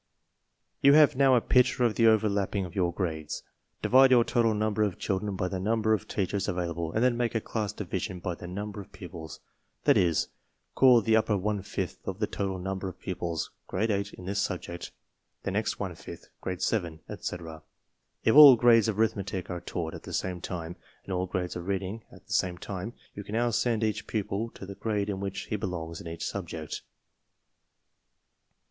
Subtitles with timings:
[0.81, 3.43] You have now a picture of the overlapping of your grades.
[3.83, 7.35] Divide your total number of children by the number of teachers available and then make
[7.35, 9.41] a class division by the number of pupils;
[9.83, 10.29] that is,
[10.73, 14.41] call the upper one fifth of the total number of pupils Grade 8 in this
[14.41, 14.91] subject,
[15.43, 17.61] the next one fifth, Grade 7, etc.
[18.23, 21.67] If all grades of arithmetic are taught at the same time and all grades of
[21.67, 25.19] reading at the same time, you can no wsendea ch pupil to the grade in
[25.19, 26.81] which he belongs in each subject.